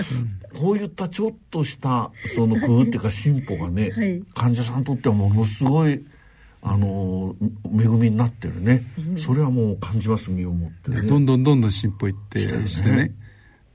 [0.60, 6.04] こういったちょっとしたその工夫っていうか進歩がね、はい、患者さんにとってはものすごい
[6.62, 7.34] あの
[7.64, 13.12] 恵みになってるね、うん、それはもう感じます身をもって、ね、どんどんどんどん進歩いってしてね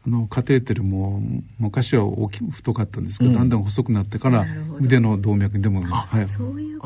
[0.05, 1.21] あのカテーテルも
[1.57, 4.45] 昔は大き太かったんですけど、うん、だんだん細くなってから
[4.79, 6.31] 腕の動脈でも早く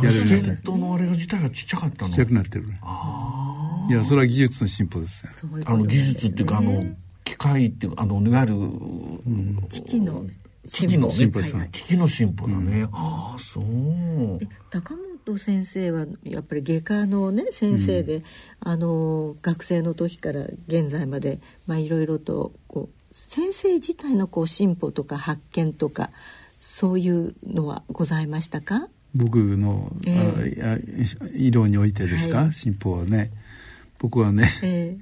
[0.01, 2.65] やれるようになってのあれが自体がちっちゃかったのちっちゃくなってる
[3.89, 5.27] いやそれは技術の進歩です
[5.65, 6.85] あの技術っていうかあの
[7.25, 10.25] 機械っていうかあのいわゆる、うん、機器の
[10.69, 13.63] 機器の進歩です、機器の進歩だね、うん、ああそう。
[14.69, 14.93] 高
[15.25, 18.23] 本先生はやっぱり外科のね先生で、うん、
[18.59, 26.11] あの学生の時から現在までまあいろいろとこう先生自体のこう進歩とか発見とか
[26.57, 28.87] そういうのはございましたか？
[29.15, 33.31] 僕の、えー、医療においてですか、はい、進歩はね。
[33.97, 34.97] 僕はね、え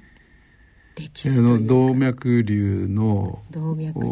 [0.96, 4.10] ー、歴史の動脈瘤の動脈瘤。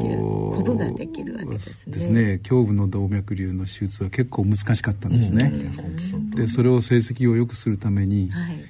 [0.55, 1.95] コブができるわけですね。
[1.95, 2.41] ですね。
[2.49, 8.65] 胸部の動脈瘤の手術は結構難しかったんですね、うん、でそれを成績を良くするために、はい、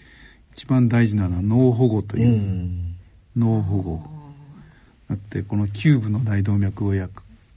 [0.54, 2.94] 一番大事なのは脳保護という、うん、
[3.36, 4.15] 脳保護
[5.10, 7.08] あってこのキューブの大動脈を変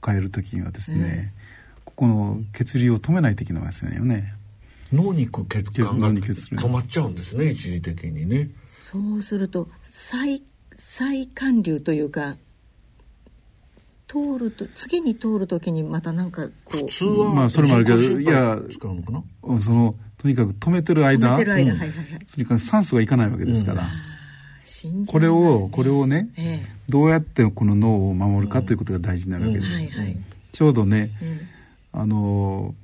[0.08, 1.32] える時にはですね、
[1.78, 4.34] うん、ここの血流を止めないといけないですよね。
[4.92, 8.50] 脳に血管が止まっちゃうんですね一時的にね。
[8.90, 10.42] そうすると再
[10.76, 12.36] 再管流というか
[14.08, 18.58] 通ると次に通る時にまたなんかこう普通はまあそれもあるけどいや
[19.60, 21.44] そのとにかく止めてる間、うん、
[22.26, 24.09] それから酸素がいかないわけですから、うん
[25.06, 29.78] これをこれをね、ええ、どうやってこの脳を守るかということが大事になるわけです、
[30.52, 31.10] ちょうどね、
[31.92, 32.74] あの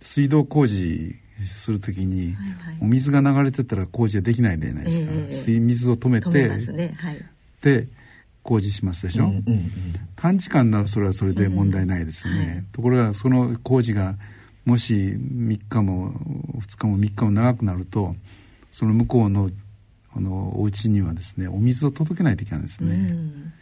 [0.00, 1.16] 水道工事
[1.46, 6.94] するときに、はいはい、お水が流れてたら工事はできないじゃないですか、え水水を止めてね。
[6.98, 7.24] はい、
[7.62, 7.88] で
[8.42, 9.70] 工事しますでしょ、うんうんうん、
[10.16, 14.16] 短時間ならそれはそれで問題ないですね、うんはい、ところがその工事が
[14.64, 16.12] もし3日も
[16.58, 18.16] 2日も3日も長くなると
[18.72, 19.50] その向こうの
[20.14, 23.52] あのお家にはですねお水を届けないといけないんですね、うん、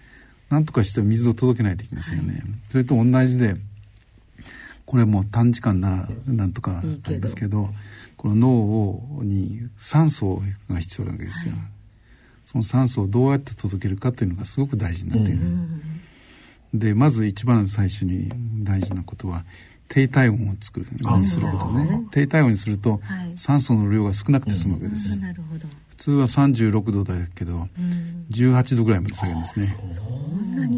[0.48, 3.56] なんとかして水を届けないといけませんよね、はい、それと同じで
[4.86, 7.68] これも短時間ならなんとかありますけど
[8.16, 11.60] この脳をに酸素が必要なわけですよ、はい、
[12.46, 15.82] その酸素をどうやって届けるかというのがすごく大事になっている、うん、
[16.72, 18.30] でまず一番最初に
[18.64, 19.44] 大事なことは
[19.88, 20.86] 低体温を作る
[21.18, 22.06] にすることね。
[22.10, 23.00] 低体温にすると、
[23.36, 25.66] 酸素の量が少なくて済むわけです、なるほど。
[25.66, 29.76] 普通は36度だけど、うん、18度ぐらいまで下げるんですね。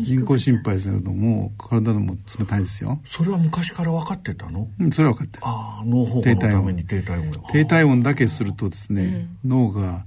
[0.02, 3.00] 人工心肺するともう体も冷たいですよ。
[3.04, 4.68] それは昔から分かってたの？
[4.78, 5.42] うんそれは分かってる。
[5.46, 7.33] ああ脳保護のために低体温。
[7.52, 10.04] 低体温だけするとですね、脳が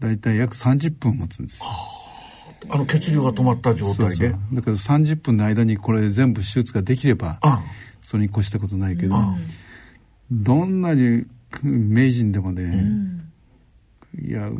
[0.00, 1.62] だいたい約30分持つんです。
[2.68, 4.30] あの血流が止まった状態で。
[4.30, 7.38] だから30分の間にこれ全部手術ができれば
[8.02, 9.16] それに越したことないけど、
[10.30, 11.24] どんなに
[11.62, 13.25] 名人でもね、うん
[14.20, 14.50] いや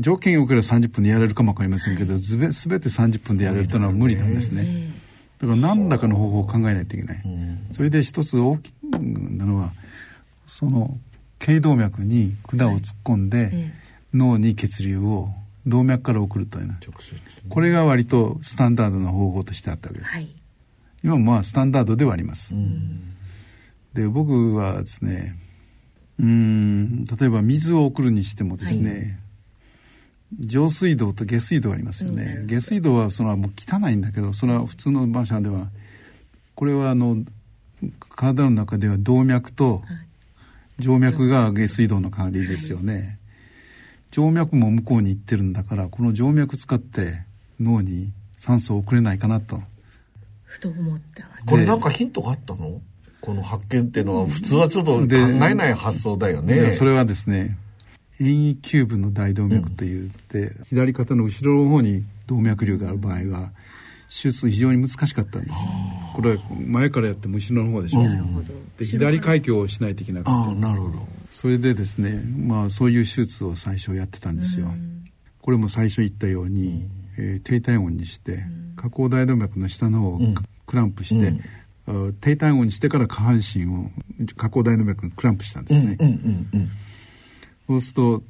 [0.00, 2.52] 条件よければ30分でやれるかも分かりませんけど、すべて
[2.88, 4.92] 30分でやれるというのは無理なんですね。
[5.38, 7.22] だから何らかの方法を考えないといけない。
[7.70, 9.72] それで一つ大きなのは、
[10.46, 10.98] その
[11.38, 13.72] 頸動脈に管を突っ込んで、
[14.12, 15.30] 脳に血流を
[15.66, 16.74] 動脈から送るというの
[17.48, 20.10] これが割とスタンダードな方法としてあったわけです。
[20.10, 20.28] はい、
[21.04, 22.52] 今もまあスタンダードではあります。
[23.94, 25.36] で僕はですね
[26.22, 27.04] うん。
[27.04, 29.18] 例えば水を送るにしてもですね、
[30.38, 35.66] はい、上水道と下水道ありますよね、うん、下水道はそれはもう汚いんだけどそれは普通の馬車では
[36.54, 37.16] これはあの
[38.16, 39.82] 体の中では動脈と
[40.80, 43.18] 静脈が下水道の代わりですよね、
[44.12, 47.22] 静脈も向こうに行ってるんだからこの静脈使って
[47.60, 49.60] 脳に酸素を送れないかなと。
[50.44, 52.80] ふと思ったこれなんかヒントがあったの？
[53.22, 56.72] この発見っていうのは普通はちょっと考えない発想だよね。
[56.72, 57.56] それはですね
[58.20, 63.50] 遠位球部の大動脈といって、うん、左肩の後ろの方に動脈瘤がある場合は
[64.08, 65.56] 手術非常に難しかったんです。
[66.14, 68.44] これは前からやっても後ろの方でしょ、うん、
[68.76, 70.60] で左開胸をしないといけなくて。
[70.60, 71.06] なるほど。
[71.30, 74.66] それでですねまあそういう手術を最初やってたんですよ、
[75.40, 78.44] これも最初言ったように、えー、低体温にして
[78.76, 80.20] 下行大動脈の下の方を
[80.66, 81.34] クランプして、
[82.20, 83.90] 低体温にしてから下半身を
[84.36, 85.96] 下行大動脈にクランプしたんですね、
[87.66, 88.22] そうすると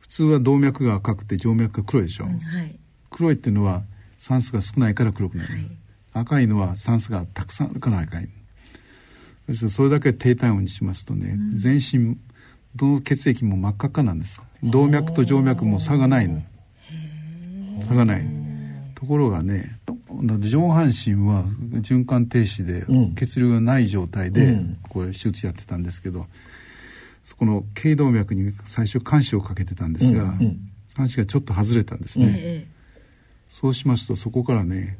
[0.00, 2.78] 普通は動脈が赤くて静脈が黒いでしょ、うんはい、
[3.10, 3.82] 黒いっていうのは
[4.18, 5.66] 酸素が少ないから黒くなる、はい、
[6.12, 8.28] 赤いのは酸素がたくさんあるから赤い。
[9.46, 12.16] そしてそれだけ低体温にしますとね、うん、全身
[12.76, 14.40] どの血液も真っ赤っかなんです。
[14.62, 16.42] 動脈と静脈も差がないの。
[17.86, 18.26] 差がない。
[18.94, 19.78] ところがね
[20.40, 21.44] 上半身は
[21.80, 22.84] 循環停止で
[23.16, 26.26] 血流がない状態でこう手術やってたんですけど、
[27.24, 30.58] そこの頸動脈に最初監視をかけてたんですが、うんうん、
[30.96, 32.70] 監視がちょっと外れたんですね、ええ、
[33.48, 34.98] そうしますとそこからね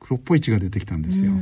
[0.00, 1.32] 黒っぽい血が出てきたんですよ。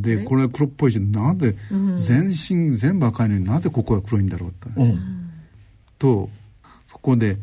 [0.00, 1.56] でこれは黒っぽい血なんで
[1.96, 4.68] 全身全部赤いのになんでここが黒いんだろうと。
[4.76, 5.30] うん、
[5.98, 6.30] と
[6.86, 7.36] そこで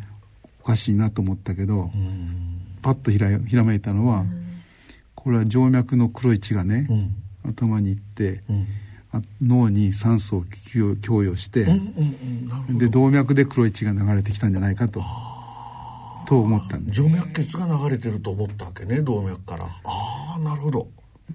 [0.62, 1.92] おかしいなと思ったけど、
[2.86, 4.26] パッとひらひらめいたのは、
[5.16, 6.88] これは静脈の黒い血がね、
[7.44, 8.44] 頭にいって、
[9.42, 10.44] 脳に酸素を
[11.02, 11.66] 供与して、
[12.70, 15.04] で動脈で黒い血が流れてきたんじゃないかと。
[16.28, 17.02] と思ったんです。
[17.02, 19.66] 静脈血が流れてると思ったわけね動脈から。
[19.66, 20.88] ああなるほど。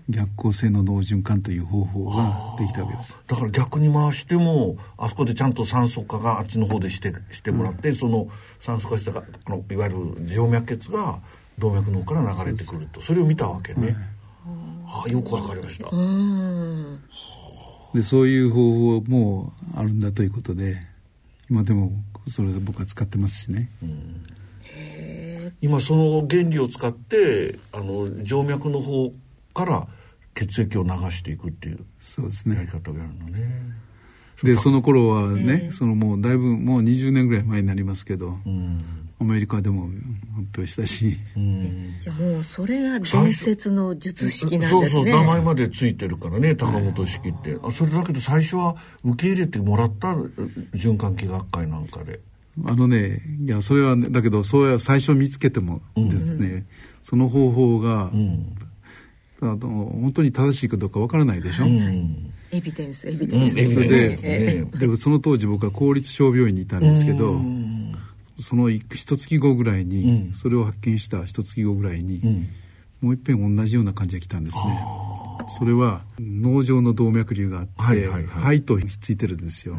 [0.09, 3.17] 逆行性の脳循環という方法ができたわけです。
[3.27, 8.29] だから逆に回してもあそこでちゃんと酸素化があっちの方でしてしてもらって、うん、その
[8.61, 11.21] 酸素化したあのいわゆる静脈血が
[11.61, 13.95] 動脈の方から流れてくるとそれを見たわけね、
[14.47, 15.89] うん、ああよくわかりました。
[17.95, 20.81] でそういう方法もあるんだということで
[21.51, 21.93] 今でも
[22.27, 24.27] それで僕は使ってますしね、うん
[25.63, 29.13] 今その原理を使ってあの静脈の方
[29.53, 29.87] から
[30.35, 32.57] 血液を流していくっていうそうですね。
[32.57, 33.61] やり方をやるのね。
[34.43, 44.81] でその頃はね、そのもうだいぶもう20年ぐらい前になりますけど、うん、アメリカでも発表したし、うん、じゃあもうそれが伝説の術式なんですね。
[44.91, 50.15] そうそう名前までついてるからね高本式って、あそれだけど最初は受け入れてもらった
[50.73, 52.21] 循環器学会なんかで。
[52.67, 56.67] あのねいやそれは、ね、だけどそうや最初見つけてもですね、うん、
[57.03, 58.57] その方法が、うん、
[59.41, 59.57] あの
[60.01, 67.41] 本当に正しいかどうかわからないでしょ、うん、エビデンスエビデンス、ででもその当時僕は公立小病院にいたんですけど、
[68.41, 72.49] その一月後ぐらいに、それを発見した一月後ぐらいに、
[73.01, 74.83] もういっぺん同じような感じが来たんですね。
[75.49, 79.77] それは脳上の動脈瘤があって、はいはいはい、肺とひっついてるんですよ。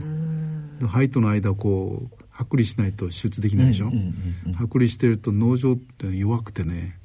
[0.82, 4.15] 肺との間をこう剥離しないと手術できないでしょ、うんうん
[4.47, 6.97] うん、剥離してると脳上って弱くてね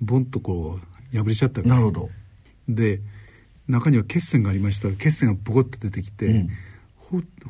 [0.00, 0.78] ボンとこ
[1.12, 2.10] う破れちゃったなるほど。
[2.68, 3.00] で
[3.68, 4.88] 中には血栓がありました。
[4.88, 6.48] ら血栓がボコッと出てきて、うん、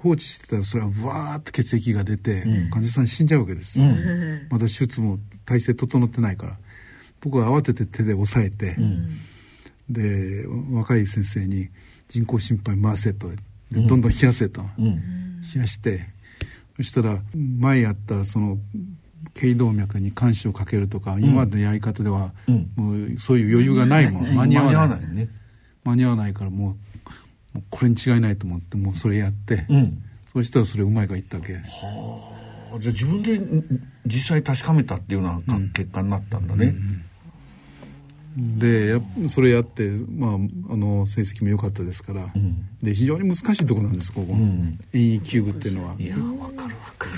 [0.01, 6.59] 放置してたらそれはわーっと血液が出て、うん、患者さん死んじゃうわけです、うん、まだ手術も体制整ってないから。
[7.23, 8.77] 僕は慌てて手で押さえて、
[9.89, 11.69] で若い先生に
[12.09, 13.37] 人工心肺回せとで
[13.71, 16.09] どんどん冷やせと、冷やして
[16.77, 18.59] そしたら前やったその
[19.35, 22.33] 頸動脈に監視をかけるとか、今までのやり方では、
[22.75, 25.01] もうそういう余裕がないもん、間に合わない。
[25.15, 25.29] ね。
[25.85, 26.77] 間に合わないからもう
[27.71, 31.55] これに違いないと思ってもうそれやって、うん、そしたらそれうまいがいったわけ。
[31.55, 31.61] は
[32.75, 32.79] あ。
[32.81, 33.41] じゃあ自分で
[34.07, 37.05] 実際確かめたっていうような結果になったんだね、うんうん
[38.37, 40.31] でそれやって、まあ、
[40.71, 45.95] あの成績も良かったですから、うん、で非常に難しいとこなんですここ、うん、遠位球部っていうのは。
[45.99, 47.13] いや分かる分かる。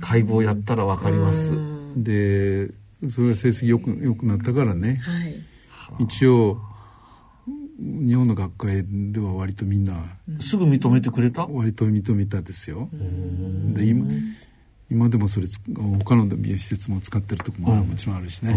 [0.00, 1.54] 解剖やったら分かります。
[1.94, 2.70] で
[3.10, 6.58] それが成績よくよくなったからね、はい、一応
[7.82, 9.94] 日本の学会では割とみんな、
[10.40, 11.46] すぐ認めてくれた？
[11.46, 12.90] 割と認めたですよ。
[13.72, 14.06] で今
[14.90, 15.46] 今でもそれ
[16.04, 18.54] 他の施設も使ってるとこももちろんあるしね、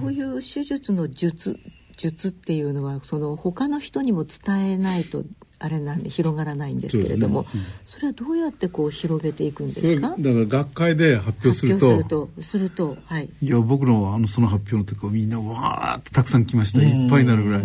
[0.00, 1.58] そういう手術の術
[1.96, 5.24] 術っていうのはその他の人にも伝えないと
[5.58, 7.64] あれなんで広がらないんですけれどもそ、ね。
[7.64, 10.10] うん、それはどうやってこう広げていくんですか？
[10.10, 11.86] だから学会で発表すると。
[11.86, 13.28] するとするとはい。
[13.40, 17.64] いや僕のあのその発表の時はみんなわーってたくさん来ましたいっぱいになるぐらい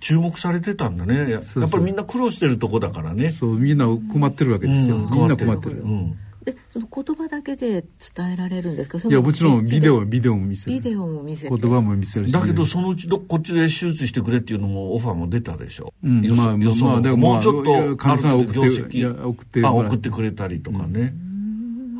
[0.00, 1.30] 注目されてたんだね。
[1.30, 3.32] やっぱりみんな苦労してるとこだからね。
[3.32, 7.84] そうみんな困ってるわけですよ、うん、みんな困ってる、うんでその言葉だけで
[8.14, 8.98] 伝えられるんですか？
[8.98, 10.76] いやもちろんビデオビデオも見せる。
[10.76, 11.56] ビデオも見せる。
[11.56, 21.12] 言葉も見せるし、だけどそのうちどこっちで手術してくれっていうのもオファーも出たでしょ、うん、まあまあでももうちょっと患者さん送って送って送ってくれたりとかね、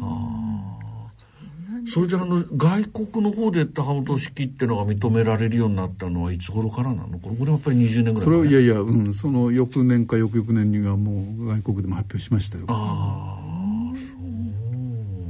[0.01, 0.41] はあ
[1.93, 7.19] それであの外国の方で高本式っていうのが認められるようになったのはいつ頃からなの？
[7.19, 12.67] これこれやっぱり20年ぐらいそれはいやいや、うん、その翌年か翌々年にはもう外国でも発表しましたよ。
[12.69, 13.40] ああ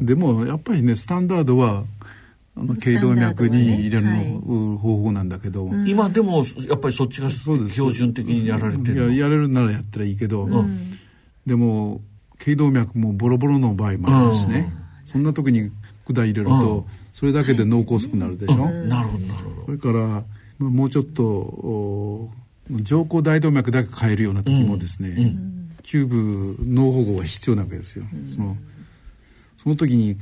[0.00, 1.84] でもやっぱりねスタンダードは
[2.56, 9.12] あの頸動脈に入れるの、ね、方法なんだけど、うん、今でもやっぱりそっちが標準的にやられてる。
[9.14, 10.98] ややれるならやったらいいけど、うん、
[11.46, 12.00] でも
[12.38, 14.72] 頸動脈もボロボロの場合もあるしね、
[15.02, 15.70] うん、そんな時に
[16.06, 19.64] 管入れると、それだけで脳梗塞になるでしょ、なるほどなるほど。
[19.66, 20.24] それから
[20.58, 22.30] もうちょっと
[22.70, 25.36] 上行大動脈だけ替えるような時もですね、
[25.82, 28.56] キューブ脳保護が必要なわけですよ、その
[29.62, 30.16] その時に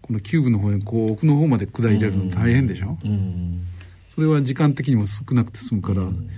[0.00, 3.66] このキューブの方にこう奥の方まで管入れるの大変でしょ、うん、
[4.14, 6.30] それは時間的にも少なくて済むから、うん、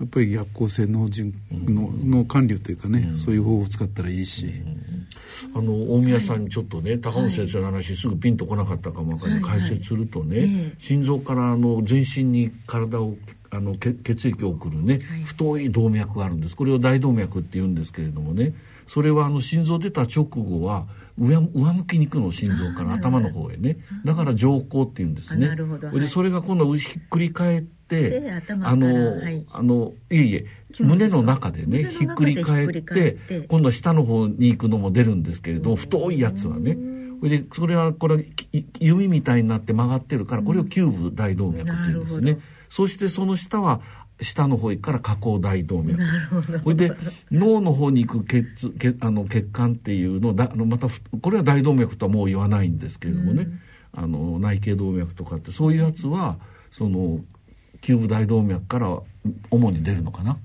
[0.00, 4.50] やっぱり逆行性の脳管理というかね、うん、そういう方法を使ったらいいし。
[5.54, 13.16] あの大宮さんにちょっとね、はい、高本先生の話、すぐピンとこなかったかも分かんない、解説するとね、はいはい、心臓からあの全身に体を
[13.50, 16.56] あの血液を送るね、太い動脈があるんです。
[16.56, 18.54] これを大動脈って言うんですけれどもね。
[18.86, 20.86] それはあの心臓出た直後は
[21.18, 23.78] 上上向きに行くの心臓から頭の方へね。
[24.04, 25.48] だから上行っていうんですね。
[25.48, 28.22] なるほど、でそれが今度ひっくり返って
[28.62, 30.46] あの、はい、あのいえいえ
[30.80, 36.76] 胸の中でねひっくり返って今度は下の方に行くのも出るんですけれど太いやつはね。
[37.22, 38.26] でそれはこれ
[38.80, 42.38] 弓みたいになって曲がってるからこれをキューブ大動脈っていうんですね。
[42.68, 43.80] そしてその下は
[44.22, 46.00] 下の方から下行大動脈。
[46.62, 46.92] これで
[47.30, 50.88] 脳の方に行く血血あの血管っていうのだあのまた
[51.20, 53.48] これは大動脈とはもう言わないんですけれどもね、
[53.96, 56.36] うん、あの内頸動脈とかってそういうやつは
[56.70, 57.20] その
[57.80, 58.98] キューブ大動脈から
[59.50, 60.38] 主に出るのかな。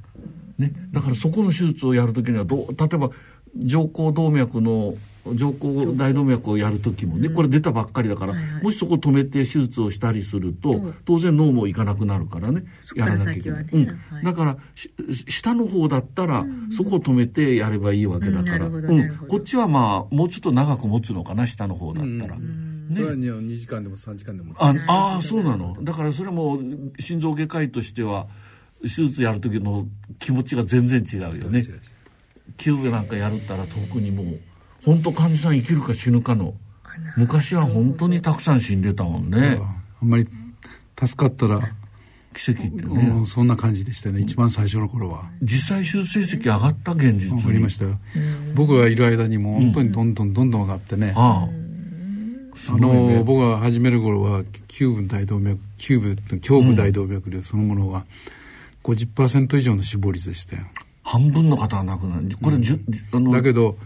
[0.58, 3.12] ね、だからそこの手術をやるときにはどう例えば
[3.66, 4.94] 上行動脈の
[5.36, 12.64] 上行大動脈をやる時もね、これ出たばっかりだから、もしそこ止めて手術をしたりすると、当然脳もいかなくなるからね
[12.96, 14.58] やらなきゃいけない、うん、だから
[15.28, 16.46] 下の方だったら、
[16.76, 19.18] そこを止めてやればいいわけだから、うん。
[19.28, 22.36] こっちはまあもうちょっと長く持つのかな下の方だったら。
[22.38, 22.42] ね、
[22.90, 25.76] それは2時間でも3時間でもああそうなの。
[25.82, 26.60] だからそれも
[27.00, 28.28] 心臓外科医としては
[28.82, 29.88] 手術やる時の
[30.20, 31.64] 気持ちが全然違うよね
[32.58, 34.40] キューブなんかやるったら特にもう
[34.84, 36.54] 本当患者さん生きるか死ぬかの
[37.16, 39.60] 昔は本当にたくさん死んでたもんね。
[40.02, 40.28] あんまり
[41.00, 41.60] 助かったら
[42.34, 44.20] 奇跡ってね、うん、そんな感じでしたね。
[44.22, 45.30] 一番最初の頃は。
[45.42, 48.00] 実際修正績上がった現実上がりましたよ。
[48.56, 51.50] 僕がいる間にも本当にどんどんどんどん上がってね、うん、あ
[52.70, 58.06] あの僕が始める頃はキューブ大動脈キューブ胸部大動脈瘤そのものは
[58.84, 60.64] 50%以上の死亡率でしたよ
[61.08, 62.30] 半分の方は亡くなる。
[62.42, 62.64] これ、うん、
[63.14, 63.32] あの。
[63.32, 63.78] だけど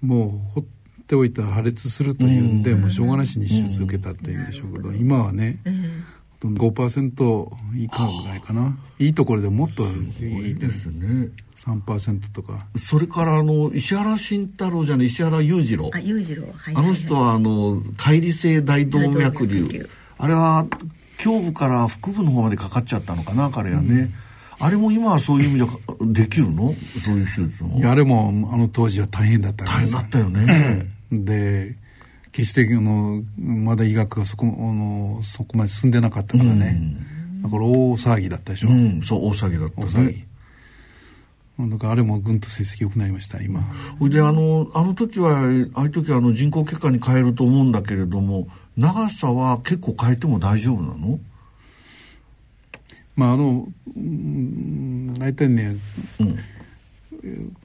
[0.00, 0.64] もう放っ
[1.08, 9.84] ておいたら破裂するというんで、もうしょうがなしに手術受けたっていうんでしょうけど、今はね、うん、5%以下ぐらいかな、いいところでもっと
[10.20, 11.30] いいですね。
[11.56, 12.66] 3%とか。
[12.76, 15.90] それからあの石原慎太郎じゃない石原裕次郎。
[15.92, 19.66] あ裕次郎、はいあの人はあの乖離性大動脈瘤。
[20.16, 20.66] あれは
[21.24, 24.14] 胸部から腹部の方までかかっちゃったのかな彼はね、うん
[24.62, 25.66] あれも今はそういう意味
[26.12, 26.72] でできるの？
[27.04, 27.80] そういう手術も。
[27.84, 30.86] あれもあの当時は大変だった大変だったよね。
[31.10, 31.76] で
[32.30, 40.24] 決してあのまだ医学がそこあのそこまで進んでなかったからね、うん、だから大騒ぎだったでしょ、うん、そう大騒ぎだった、ね、大騒ぎ。
[41.70, 43.60] だからあれもぐんと成績良くなりました今。
[44.00, 51.18] であのあの時はああいう時はあの人工血管に変えると思うんだけれども長さは結構変えても大丈夫なの？
[53.16, 53.68] まああの
[55.18, 55.76] 大体ね、
[56.20, 57.56] うん、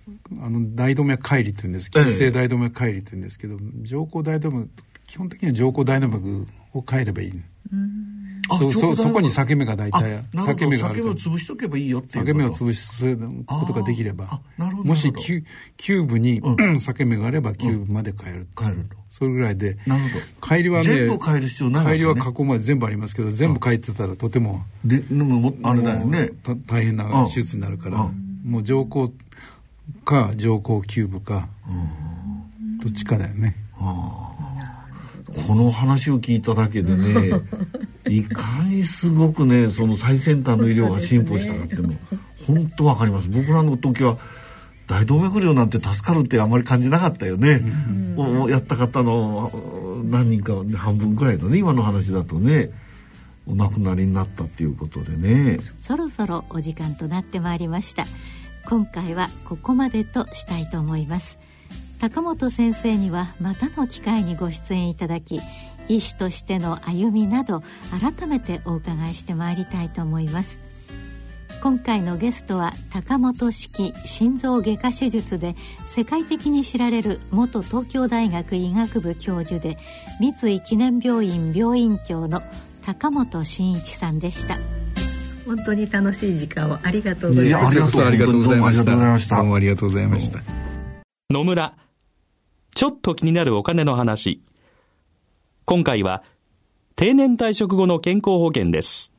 [0.41, 1.89] あの大動脈解離っていうんです。
[1.89, 4.69] 急性大動脈解離っていうんですけど、上行大動脈
[5.07, 7.33] 基本的には上行大動脈を変えればいい。
[8.57, 14.39] そそそこに裂け目が大体裂け目がある裂け目を潰しとけばいいよっていう裂け目を潰すことができれば。
[14.57, 15.43] もしキュ
[15.75, 18.95] キューブに、うん、裂け目があればキューブまで変える、変えると。
[19.09, 19.77] それぐらいで。
[19.85, 20.47] なるほど。
[20.47, 26.29] 解離はね全部替える必要ない、ね、解離は下行まで全部ありますけど全部替えてたらとてもででもあれだよね。
[26.67, 28.09] 大変な手術になるから。
[28.45, 29.11] もう上皇
[30.05, 31.49] か上皇キューブか。
[32.81, 33.55] どっちかだよね
[35.47, 37.41] この話を聞いただけでね
[38.09, 41.93] いかにすごくねその最先端の医療が進歩したかっていうの
[42.45, 43.27] 本当わかります。
[43.27, 44.17] 僕らの時は
[44.87, 47.59] 大動脈瘤なんて助かるってあまり感じなかったよね、
[48.15, 49.51] うん、やった方の
[50.09, 52.69] 何人か半分くらいだね今の話だとね。
[53.49, 55.59] お亡くなりになったっていうことでね。
[55.77, 58.03] そろそろお時間となってまいりました。
[58.69, 61.39] 今回はここまでとしたいと思います
[61.99, 65.39] 高本先生にはまたの機会にご出演いただき
[65.87, 67.63] 医師としての歩みなど
[67.99, 70.59] 改めてお伺いしてまいりたいと思います。
[71.63, 79.77] 今回のゲストは高本式心臓外科手術で世界的に知られる元東京大学医学部教授で
[80.19, 82.43] 三井記念病院病院長の
[82.85, 84.57] 高本真一さんでした。
[85.47, 88.07] 本当に楽しい時間をありがとうございました。
[88.07, 88.37] ありがとう。
[88.37, 88.83] ございました。
[88.83, 90.39] どうもありがとうございました。
[91.29, 91.73] 野村
[92.77, 94.39] ちょっと気になるお金の話
[95.65, 96.21] 今回は
[96.95, 99.11] 定年退職後の健康保険です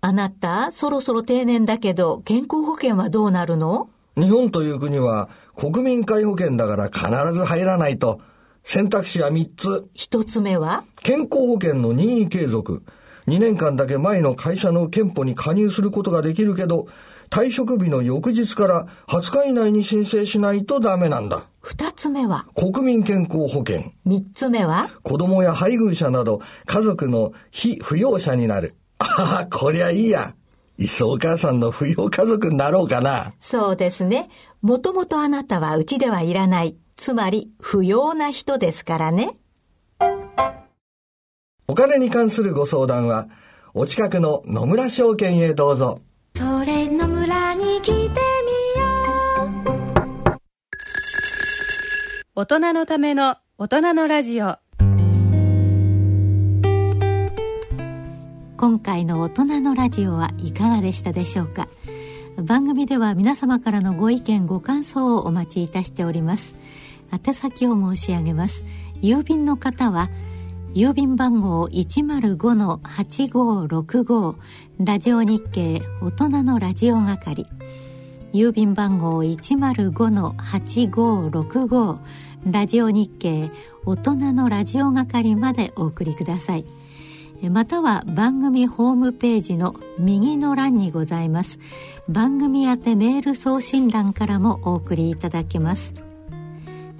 [0.00, 3.88] あなた、そろそろ定年だけど、健康保険はどうなるの？
[4.16, 8.20] 日本という国は国民皆保険だから必ず入らないと。
[8.64, 9.88] 選択肢は3つ。
[9.94, 10.82] 1つ目は？
[11.04, 12.82] 健康保険の任意継続。
[13.28, 16.88] 2年間だけ前の会社の憲法に加入することができるけど、
[17.30, 21.46] 退職日の翌日から20日以内に申請しないとダメなんだ。
[21.62, 22.46] 2つ目は？
[22.54, 23.92] 国民健康保険。
[24.06, 24.88] 3つ目は？
[25.02, 28.74] 子供や配偶者など家族の非扶養者になる。
[28.98, 30.34] ああ、こりゃいいや。
[30.76, 33.32] 磯お母さんの扶養家族になろうかな。
[33.38, 34.28] そうですね。
[34.60, 36.76] もともとあなたはうちではいらない。
[36.96, 39.38] つまり、不要な人ですからね。
[41.68, 43.28] お金に関するご相談は、
[43.72, 46.00] お近くの野村証券へどうぞ。
[46.34, 47.06] それ野
[52.36, 54.56] 大人のための大人のラジオ。
[58.56, 61.66] 今回の大人のラジオはいかがでしたでしょうか？
[62.40, 66.54] 番組では皆様からのご意見ご感想をお待ちいたしております。
[67.12, 68.64] 宛先を申し上げます。
[69.02, 70.08] 郵便の方は
[70.72, 74.36] 郵便番号105-8565
[74.78, 77.44] ラジオ日経大人のラジオ係。
[78.32, 81.98] 郵便番号105-8565
[82.46, 83.50] ラジオ日経
[83.84, 86.64] 大人のラジオ係までお送りください。
[87.50, 91.58] または番組ホームページの右の欄にございます。
[92.08, 95.94] 番組宛てメール送信欄からもお送りいただけます。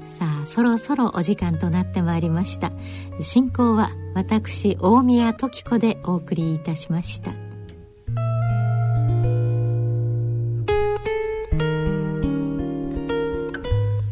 [0.07, 2.73] さあそろそろお時間となってまいりました。
[3.21, 7.50] 進行は私大宮時子でお送りいたしました。